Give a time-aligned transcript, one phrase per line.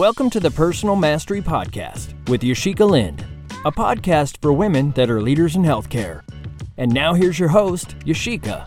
[0.00, 3.22] Welcome to the Personal Mastery Podcast with Yashica Lind,
[3.66, 6.22] a podcast for women that are leaders in healthcare.
[6.78, 8.66] And now here's your host, Yashica.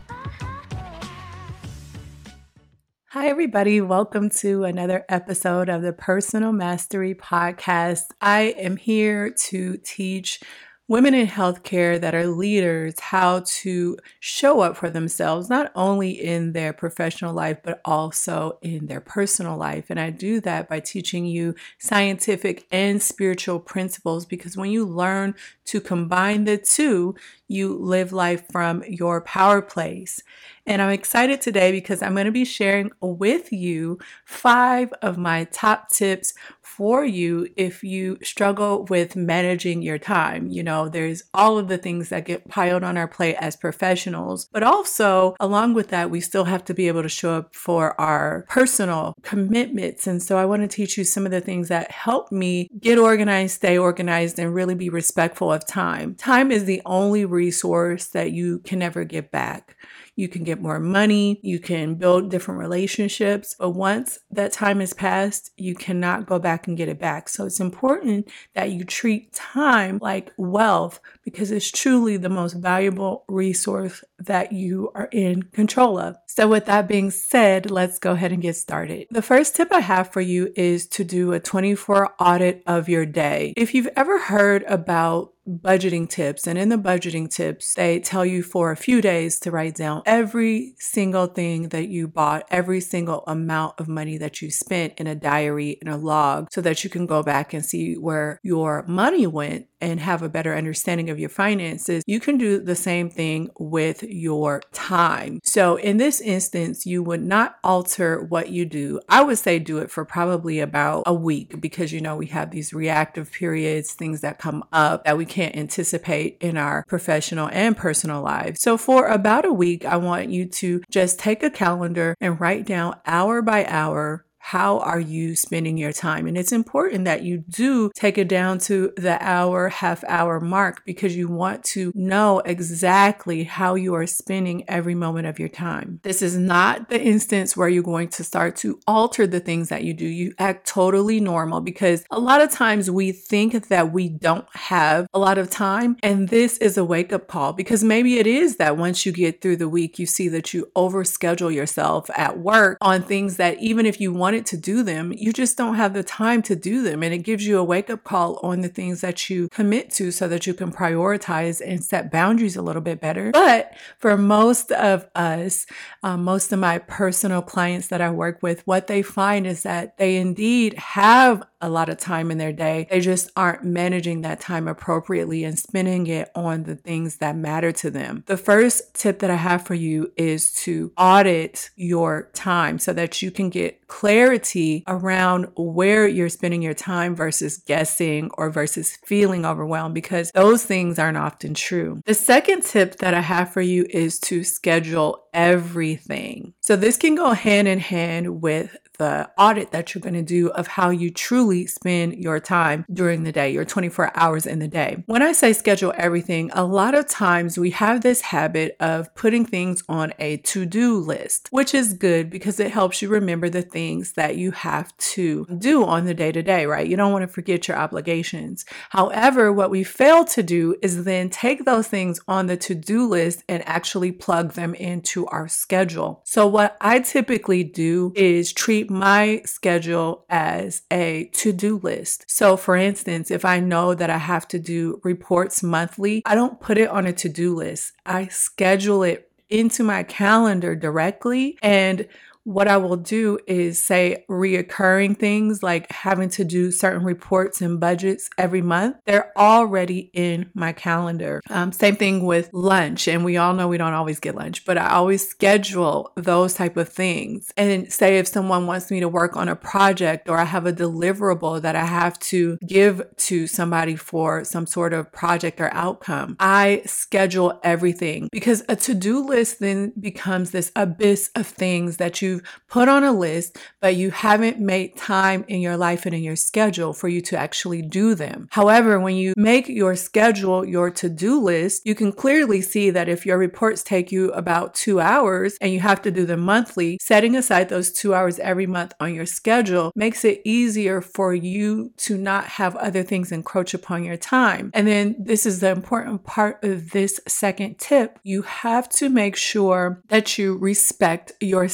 [3.07, 3.81] Hi, everybody.
[3.81, 8.03] Welcome to another episode of the Personal Mastery Podcast.
[8.21, 10.39] I am here to teach
[10.87, 16.51] women in healthcare that are leaders how to show up for themselves, not only in
[16.51, 19.85] their professional life, but also in their personal life.
[19.89, 25.35] And I do that by teaching you scientific and spiritual principles because when you learn
[25.65, 27.15] to combine the two,
[27.53, 30.21] you live life from your power place.
[30.65, 35.43] And I'm excited today because I'm going to be sharing with you five of my
[35.45, 40.47] top tips for you if you struggle with managing your time.
[40.47, 44.47] You know, there's all of the things that get piled on our plate as professionals,
[44.53, 47.99] but also along with that, we still have to be able to show up for
[47.99, 50.07] our personal commitments.
[50.07, 52.97] And so I want to teach you some of the things that help me get
[52.97, 56.15] organized, stay organized, and really be respectful of time.
[56.15, 59.75] Time is the only resource that you can never get back.
[60.15, 64.93] You can get more money, you can build different relationships, but once that time has
[64.93, 67.27] passed, you cannot go back and get it back.
[67.27, 73.25] So it's important that you treat time like wealth because it's truly the most valuable
[73.27, 76.15] resource that you are in control of.
[76.27, 79.07] So, with that being said, let's go ahead and get started.
[79.11, 83.05] The first tip I have for you is to do a 24 audit of your
[83.05, 83.53] day.
[83.57, 86.47] If you've ever heard about budgeting tips.
[86.47, 90.01] And in the budgeting tips, they tell you for a few days to write down
[90.05, 95.07] every single thing that you bought, every single amount of money that you spent in
[95.07, 98.85] a diary, in a log, so that you can go back and see where your
[98.87, 103.09] money went and have a better understanding of your finances, you can do the same
[103.09, 105.41] thing with your time.
[105.43, 109.01] So, in this instance, you would not alter what you do.
[109.09, 112.51] I would say do it for probably about a week because you know we have
[112.51, 117.75] these reactive periods, things that come up that we can't anticipate in our professional and
[117.75, 118.61] personal lives.
[118.61, 122.65] So, for about a week, I want you to just take a calendar and write
[122.65, 126.27] down hour by hour how are you spending your time?
[126.27, 130.83] And it's important that you do take it down to the hour, half hour mark
[130.85, 136.01] because you want to know exactly how you are spending every moment of your time.
[136.03, 139.85] This is not the instance where you're going to start to alter the things that
[139.85, 140.05] you do.
[140.05, 145.07] You act totally normal because a lot of times we think that we don't have
[145.13, 145.95] a lot of time.
[146.03, 149.41] And this is a wake up call because maybe it is that once you get
[149.41, 153.85] through the week, you see that you overschedule yourself at work on things that even
[153.85, 156.81] if you want wanted to do them, you just don't have the time to do
[156.81, 157.03] them.
[157.03, 160.09] And it gives you a wake up call on the things that you commit to
[160.09, 163.29] so that you can prioritize and set boundaries a little bit better.
[163.31, 165.67] But for most of us,
[166.01, 169.97] um, most of my personal clients that I work with, what they find is that
[169.97, 172.87] they indeed have a lot of time in their day.
[172.91, 177.71] They just aren't managing that time appropriately and spending it on the things that matter
[177.71, 178.23] to them.
[178.27, 183.21] The first tip that I have for you is to audit your time so that
[183.21, 189.45] you can get clarity around where you're spending your time versus guessing or versus feeling
[189.45, 192.01] overwhelmed because those things aren't often true.
[192.05, 196.53] The second tip that I have for you is to schedule everything.
[196.59, 200.49] So this can go hand in hand with the audit that you're going to do
[200.49, 204.67] of how you truly spend your time during the day, your 24 hours in the
[204.67, 205.03] day.
[205.05, 209.45] When I say schedule everything, a lot of times we have this habit of putting
[209.45, 213.61] things on a to do list, which is good because it helps you remember the
[213.61, 216.87] things that you have to do on the day to day, right?
[216.87, 218.65] You don't want to forget your obligations.
[218.89, 223.07] However, what we fail to do is then take those things on the to do
[223.07, 226.21] list and actually plug them into our schedule.
[226.25, 232.25] So, what I typically do is treat my schedule as a to do list.
[232.27, 236.59] So, for instance, if I know that I have to do reports monthly, I don't
[236.59, 237.93] put it on a to do list.
[238.05, 241.57] I schedule it into my calendar directly.
[241.61, 242.07] And
[242.43, 247.79] what I will do is say reoccurring things like having to do certain reports and
[247.79, 248.97] budgets every month.
[249.05, 251.41] They're already in my calendar.
[251.49, 253.07] Um, same thing with lunch.
[253.07, 256.77] And we all know we don't always get lunch, but I always schedule those type
[256.77, 257.51] of things.
[257.57, 260.73] And say if someone wants me to work on a project or I have a
[260.73, 266.35] deliverable that I have to give to somebody for some sort of project or outcome,
[266.39, 272.21] I schedule everything because a to do list then becomes this abyss of things that
[272.21, 276.15] you you've put on a list, but you haven't made time in your life and
[276.15, 278.47] in your schedule for you to actually do them.
[278.51, 283.09] However, when you make your schedule your to do list, you can clearly see that
[283.09, 286.97] if your reports take you about two hours and you have to do them monthly,
[287.01, 291.91] setting aside those two hours every month on your schedule makes it easier for you
[291.97, 294.71] to not have other things encroach upon your time.
[294.73, 298.19] And then this is the important part of this second tip.
[298.23, 301.67] You have to make sure that you respect your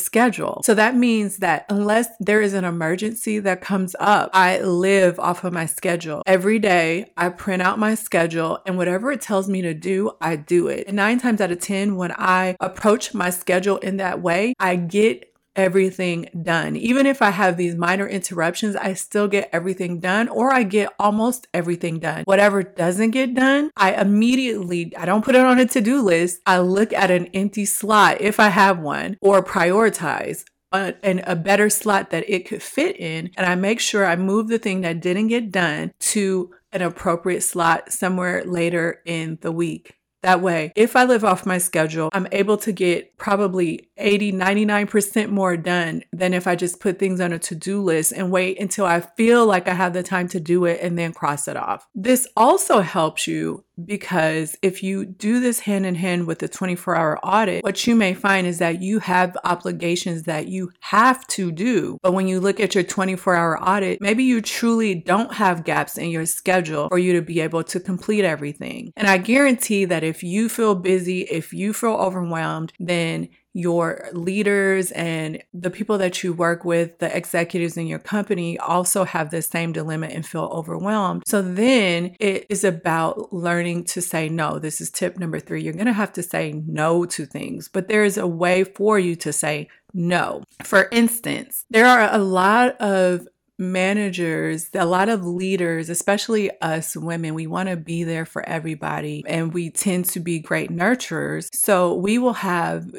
[0.49, 0.63] schedule.
[0.63, 5.43] So that means that unless there is an emergency that comes up, I live off
[5.43, 6.23] of my schedule.
[6.25, 10.35] Every day I print out my schedule and whatever it tells me to do, I
[10.35, 10.87] do it.
[10.87, 14.75] And nine times out of 10, when I approach my schedule in that way, I
[14.75, 16.75] get everything done.
[16.75, 20.93] Even if I have these minor interruptions, I still get everything done or I get
[20.99, 22.23] almost everything done.
[22.25, 26.41] Whatever doesn't get done, I immediately, I don't put it on a to-do list.
[26.45, 30.45] I look at an empty slot if I have one or prioritize.
[30.71, 33.31] A, and a better slot that it could fit in.
[33.35, 37.41] And I make sure I move the thing that didn't get done to an appropriate
[37.41, 39.95] slot somewhere later in the week.
[40.21, 45.29] That way, if I live off my schedule, I'm able to get probably 80, 99%
[45.29, 48.59] more done than if I just put things on a to do list and wait
[48.59, 51.55] until I feel like I have the time to do it and then cross it
[51.55, 51.87] off.
[51.95, 56.95] This also helps you because if you do this hand in hand with the 24
[56.95, 61.51] hour audit, what you may find is that you have obligations that you have to
[61.51, 61.97] do.
[62.01, 65.97] But when you look at your 24 hour audit, maybe you truly don't have gaps
[65.97, 68.91] in your schedule for you to be able to complete everything.
[68.95, 74.91] And I guarantee that if you feel busy, if you feel overwhelmed, then your leaders
[74.91, 79.41] and the people that you work with, the executives in your company also have the
[79.41, 81.23] same dilemma and feel overwhelmed.
[81.25, 84.59] So then it is about learning to say no.
[84.59, 85.63] This is tip number three.
[85.63, 88.99] You're going to have to say no to things, but there is a way for
[88.99, 90.43] you to say no.
[90.63, 93.27] For instance, there are a lot of
[93.59, 99.23] managers, a lot of leaders, especially us women, we want to be there for everybody
[99.27, 101.53] and we tend to be great nurturers.
[101.53, 102.89] So we will have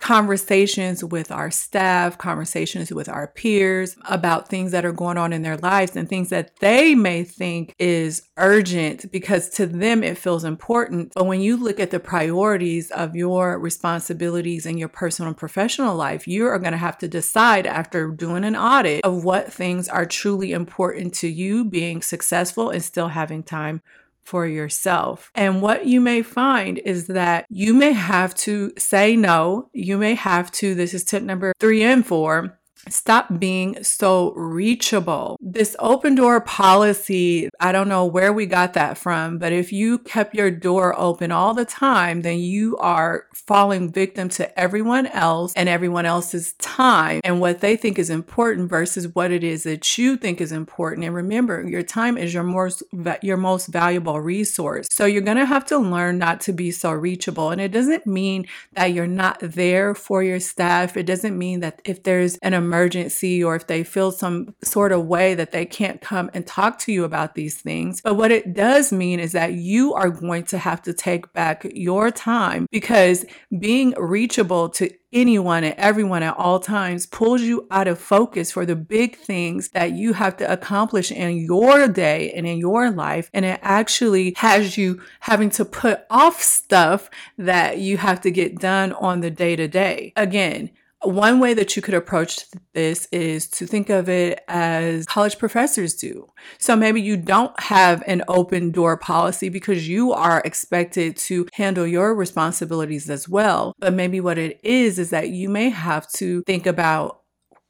[0.00, 5.42] conversations with our staff, conversations with our peers about things that are going on in
[5.42, 10.44] their lives and things that they may think is urgent because to them it feels
[10.44, 11.12] important.
[11.14, 15.96] But when you look at the priorities of your responsibilities in your personal and professional
[15.96, 19.88] life, you are going to have to decide after doing an audit of what things
[19.88, 23.82] are truly important to you being successful and still having time
[24.26, 25.30] for yourself.
[25.34, 29.70] And what you may find is that you may have to say no.
[29.72, 32.58] You may have to, this is tip number three and four,
[32.88, 35.36] Stop being so reachable.
[35.40, 39.98] This open door policy, I don't know where we got that from, but if you
[39.98, 45.52] kept your door open all the time, then you are falling victim to everyone else
[45.56, 49.98] and everyone else's time and what they think is important versus what it is that
[49.98, 51.04] you think is important.
[51.04, 52.82] And remember, your time is your most
[53.22, 54.88] your most valuable resource.
[54.90, 57.50] So you're going to have to learn not to be so reachable.
[57.50, 60.96] And it doesn't mean that you're not there for your staff.
[60.96, 64.92] It doesn't mean that if there's an emergency emergency or if they feel some sort
[64.92, 68.02] of way that they can't come and talk to you about these things.
[68.02, 71.66] But what it does mean is that you are going to have to take back
[71.72, 73.24] your time because
[73.58, 78.66] being reachable to anyone and everyone at all times pulls you out of focus for
[78.66, 83.30] the big things that you have to accomplish in your day and in your life.
[83.32, 87.08] And it actually has you having to put off stuff
[87.38, 90.12] that you have to get done on the day to day.
[90.16, 90.70] Again,
[91.02, 92.40] one way that you could approach
[92.72, 96.30] this is to think of it as college professors do.
[96.58, 101.86] So maybe you don't have an open door policy because you are expected to handle
[101.86, 103.74] your responsibilities as well.
[103.78, 107.20] But maybe what it is is that you may have to think about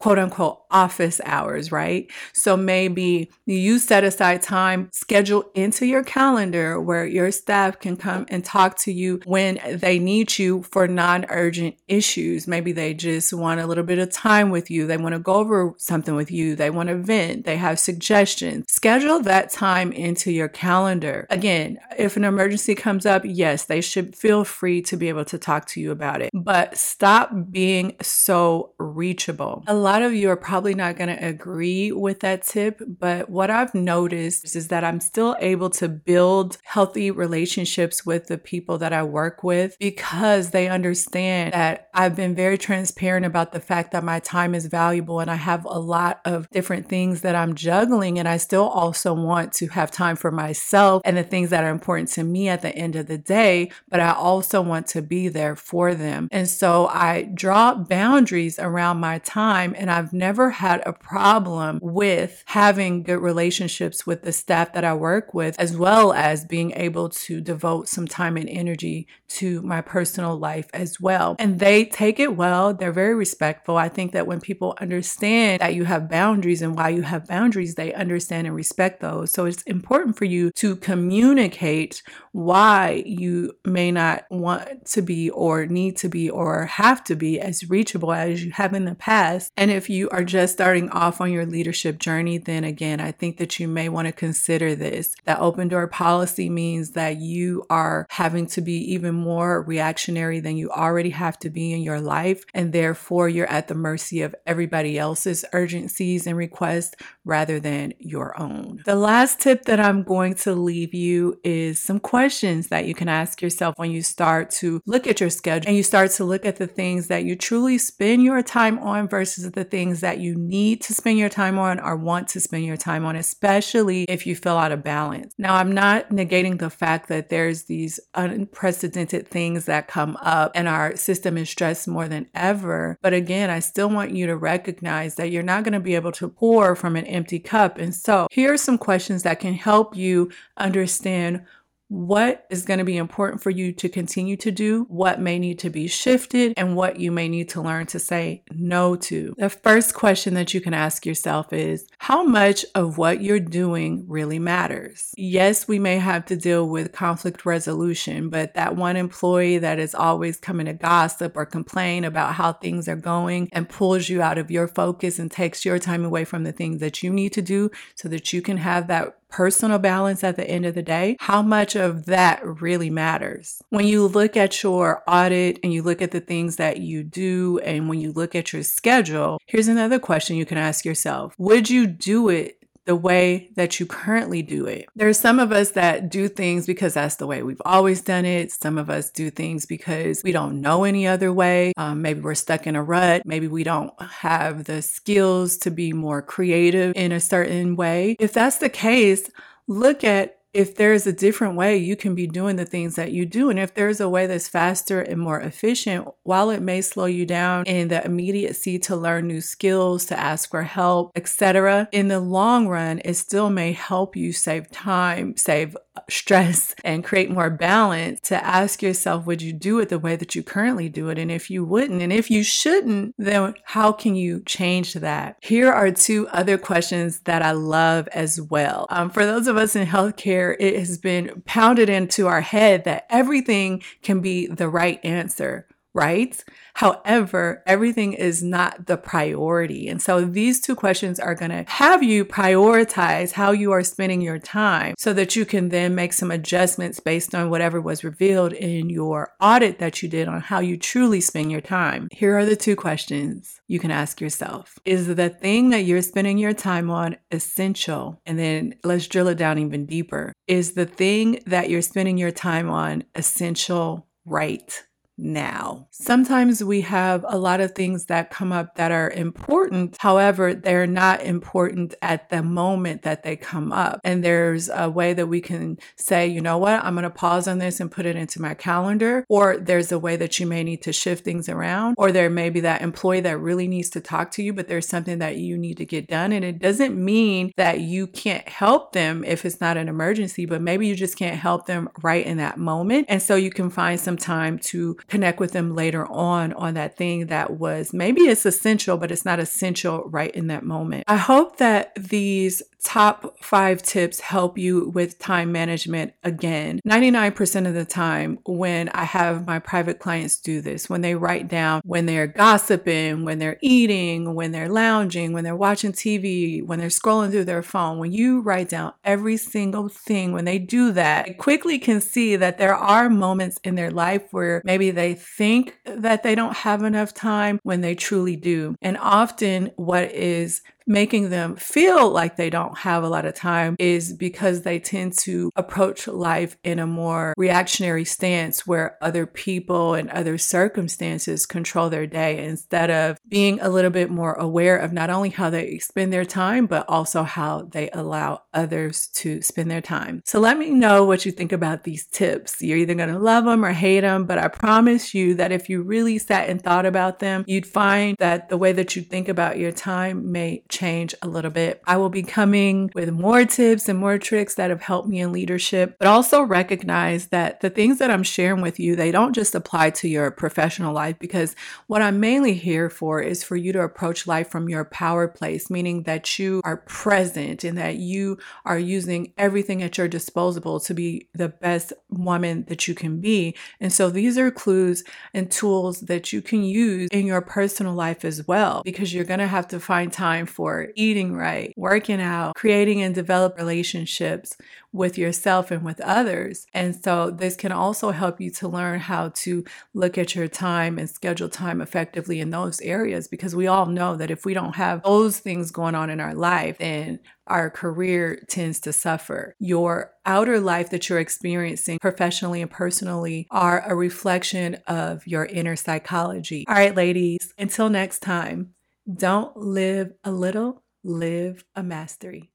[0.07, 2.09] quote unquote office hours, right?
[2.33, 8.25] So maybe you set aside time, schedule into your calendar where your staff can come
[8.29, 12.47] and talk to you when they need you for non urgent issues.
[12.47, 14.87] Maybe they just want a little bit of time with you.
[14.87, 16.55] They want to go over something with you.
[16.55, 17.45] They want to vent.
[17.45, 18.67] They have suggestions.
[18.69, 21.27] Schedule that time into your calendar.
[21.31, 25.39] Again, if an emergency comes up, yes, they should feel free to be able to
[25.39, 29.65] talk to you about it, but stop being so reachable.
[29.67, 33.31] A lot lot of you are probably not going to agree with that tip, but
[33.31, 38.77] what I've noticed is that I'm still able to build healthy relationships with the people
[38.79, 43.93] that I work with because they understand that I've been very transparent about the fact
[43.93, 47.55] that my time is valuable and I have a lot of different things that I'm
[47.55, 48.19] juggling.
[48.19, 51.71] And I still also want to have time for myself and the things that are
[51.71, 55.29] important to me at the end of the day, but I also want to be
[55.29, 56.29] there for them.
[56.31, 62.43] And so I draw boundaries around my time, and I've never had a problem with
[62.47, 67.09] having good relationships with the staff that I work with, as well as being able
[67.11, 71.37] to devote some time and energy to my personal life as well.
[71.39, 73.77] And they take it well, they're very respectful.
[73.77, 77.75] I think that when people understand that you have boundaries and why you have boundaries,
[77.75, 79.31] they understand and respect those.
[79.33, 82.03] So it's important for you to communicate
[82.33, 87.41] why you may not want to be or need to be or have to be
[87.41, 89.51] as reachable as you have in the past.
[89.57, 93.39] And if you are just starting off on your leadership journey, then again, I think
[93.39, 95.15] that you may want to consider this.
[95.25, 100.57] That open door policy means that you are having to be even more reactionary than
[100.57, 102.45] you already have to be in your life.
[102.55, 108.39] And therefore, you're at the mercy of everybody else's urgencies and requests rather than your
[108.41, 108.83] own.
[108.85, 112.95] The last tip that I'm going to leave you is some questions questions that you
[112.95, 116.25] can ask yourself when you start to look at your schedule and you start to
[116.25, 120.21] look at the things that you truly spend your time on versus the things that
[120.21, 124.05] you need to spend your time on or want to spend your time on, especially
[124.05, 125.33] if you feel out of balance.
[125.39, 130.69] Now, I'm not negating the fact that there's these unprecedented things that come up and
[130.69, 132.99] our system is stressed more than ever.
[133.01, 136.13] But again, I still want you to recognize that you're not going to be able
[136.13, 137.79] to pour from an empty cup.
[137.79, 141.43] And so here are some questions that can help you understand
[141.89, 145.59] what is going to be important for you to continue to do, what may need
[145.61, 149.35] to be shifted, and what you may need to learn to say no to.
[149.39, 154.05] The first question that you can ask yourself is how much of what you're doing
[154.09, 155.13] really matters?
[155.17, 159.95] Yes, we may have to deal with conflict resolution, but that one employee that is
[159.95, 164.39] always coming to gossip or complain about how things are going and pulls you out
[164.39, 167.43] of your focus and takes your time away from the things that you need to
[167.43, 171.17] do so that you can have that personal balance at the end of the day,
[171.21, 173.61] how much of that really matters?
[173.71, 177.59] When you look at your audit and you look at the things that you do,
[177.65, 181.71] and when you look at your schedule, here's another question you can ask yourself Would
[181.71, 182.56] you do it
[182.87, 184.89] the way that you currently do it.
[184.95, 188.53] There's some of us that do things because that's the way we've always done it.
[188.53, 191.73] Some of us do things because we don't know any other way.
[191.77, 193.23] Um, maybe we're stuck in a rut.
[193.27, 198.17] Maybe we don't have the skills to be more creative in a certain way.
[198.19, 199.29] If that's the case,
[199.67, 203.27] look at if there's a different way you can be doing the things that you
[203.27, 203.51] do.
[203.51, 207.27] And if there's a way that's faster and more efficient while it may slow you
[207.27, 212.21] down in the immediacy to learn new skills to ask for help etc in the
[212.21, 215.77] long run it still may help you save time save
[216.09, 220.35] stress and create more balance to ask yourself would you do it the way that
[220.35, 221.19] you currently do it?
[221.19, 225.37] And if you wouldn't and if you shouldn't then how can you change that?
[225.41, 228.87] Here are two other questions that i love as well.
[228.91, 233.07] Um, for those of us in healthcare it has been pounded into our head that
[233.11, 236.45] everything can be the right answer right?
[236.75, 239.89] However, everything is not the priority.
[239.89, 244.21] And so these two questions are going to have you prioritize how you are spending
[244.21, 248.53] your time so that you can then make some adjustments based on whatever was revealed
[248.53, 252.09] in your audit that you did on how you truly spend your time.
[252.13, 256.37] Here are the two questions you can ask yourself Is the thing that you're spending
[256.37, 258.21] your time on essential?
[258.27, 260.35] And then let's drill it down even deeper.
[260.47, 264.83] Is the thing that you're spending your time on essential right?
[265.19, 265.87] Now.
[265.91, 269.97] Sometimes we have a lot of things that come up that are important.
[269.99, 274.01] However, they're not important at the moment that they come up.
[274.05, 277.49] And there's a way that we can say, you know what, I'm going to pause
[277.49, 279.25] on this and put it into my calendar.
[279.29, 281.95] Or there's a way that you may need to shift things around.
[281.99, 284.89] Or there may be that employee that really needs to talk to you, but there's
[284.89, 286.33] something that you need to get done.
[286.33, 290.61] And it doesn't mean that you can't help them if it's not an emergency, but
[290.61, 293.07] maybe you just can't help them right in that moment.
[293.09, 296.97] And so you can find some time to connect with them later on on that
[296.97, 301.05] thing that was maybe it's essential, but it's not essential right in that moment.
[301.07, 306.79] I hope that these top five tips help you with time management again.
[306.87, 311.49] 99% of the time, when I have my private clients do this, when they write
[311.49, 316.79] down when they're gossiping, when they're eating, when they're lounging, when they're watching TV, when
[316.79, 320.93] they're scrolling through their phone, when you write down every single thing, when they do
[320.93, 325.15] that, I quickly can see that there are moments in their life where maybe they
[325.15, 328.77] think that they don't have enough time when they truly do.
[328.81, 333.77] And often, what is making them feel like they don't have a lot of time
[333.79, 339.95] is because they tend to approach life in a more reactionary stance where other people
[339.95, 344.93] and other circumstances control their day instead of being a little bit more aware of
[344.93, 349.71] not only how they spend their time, but also how they allow others to spend
[349.71, 350.23] their time.
[350.25, 352.63] So let me know what you think about these tips.
[352.63, 355.69] You're either going to love them or hate them, but I promise you that if
[355.69, 359.29] you really sat and thought about them, you'd find that the way that you think
[359.29, 361.83] about your time may change a little bit.
[361.87, 365.33] I will be coming with more tips and more tricks that have helped me in
[365.33, 369.55] leadership, but also recognize that the things that I'm sharing with you, they don't just
[369.55, 371.55] apply to your professional life because
[371.87, 375.71] what I'm mainly here for is for you to approach life from your power place,
[375.71, 380.95] meaning that you are present and that you are using everything at your disposal to
[380.95, 383.55] be the best woman that you can be.
[383.81, 388.25] And so these are clues and tools that you can use in your personal life
[388.25, 392.55] as well, because you're going to have to find time for eating right, working out,
[392.55, 394.57] creating and develop relationships
[394.93, 396.67] with yourself and with others.
[396.73, 400.99] And so this can also help you to learn how to look at your time
[400.99, 404.77] and schedule time effectively in those areas because we all know that if we don't
[404.77, 409.55] have those things going on in our life, then our career tends to suffer.
[409.59, 415.77] Your outer life that you're experiencing professionally and personally are a reflection of your inner
[415.77, 416.65] psychology.
[416.69, 418.75] All right, ladies, until next time,
[419.13, 422.53] don't live a little live a mastery.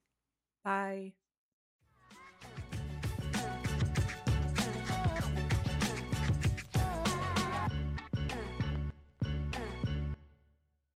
[0.64, 1.14] Bye.